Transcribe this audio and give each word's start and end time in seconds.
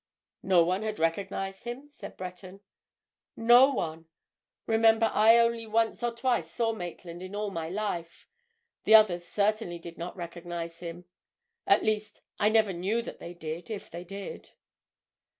"No 0.41 0.63
one 0.63 0.81
had 0.81 0.97
recognized 0.97 1.65
him?" 1.65 1.87
said 1.87 2.17
Breton. 2.17 2.61
"No 3.35 3.69
one! 3.69 4.07
Remember, 4.65 5.11
I 5.13 5.37
only 5.37 5.67
once 5.67 6.01
or 6.01 6.11
twice 6.11 6.49
saw 6.49 6.73
Maitland 6.73 7.21
in 7.21 7.35
all 7.35 7.51
my 7.51 7.69
life. 7.69 8.27
The 8.85 8.95
others 8.95 9.27
certainly 9.27 9.77
did 9.77 9.99
not 9.99 10.17
recognize 10.17 10.79
him. 10.79 11.05
At 11.67 11.83
least, 11.85 12.21
I 12.39 12.49
never 12.49 12.73
knew 12.73 13.03
that 13.03 13.19
they 13.19 13.35
did—if 13.35 13.91
they 13.91 14.03
did." 14.03 14.53